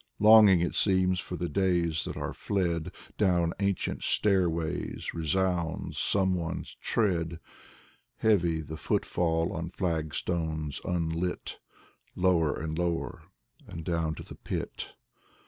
Longing* 0.17 0.61
it 0.61 0.73
seems, 0.73 1.19
for 1.19 1.35
the 1.35 1.47
days 1.47 2.05
that 2.05 2.17
are 2.17 2.33
fled, 2.33 2.91
Down 3.19 3.53
ancient 3.59 4.01
stairways 4.01 5.13
resounds 5.13 5.99
someone's 5.99 6.73
tread. 6.73 7.39
Heavy 8.17 8.61
the 8.61 8.77
footfall 8.77 9.53
on 9.53 9.69
flagstones 9.69 10.81
unlit,— 10.83 11.59
Lo^Tr 12.17 12.63
and 12.63 12.79
lower 12.79 13.25
and 13.67 13.85
down 13.85 14.15
to 14.15 14.23
the 14.23 14.33
pit. 14.33 14.93